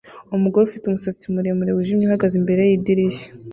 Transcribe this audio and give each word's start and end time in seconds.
Umugore 0.35 0.63
ufite 0.65 0.83
umusatsi 0.87 1.25
muremure 1.33 1.71
wijimye 1.73 2.03
uhagaze 2.05 2.35
imbere 2.41 2.61
yidirishya 2.69 3.29